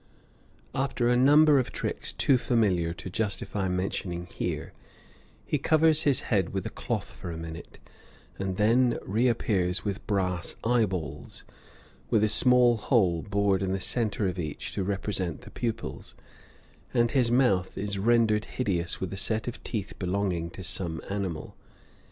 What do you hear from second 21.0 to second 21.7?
animal.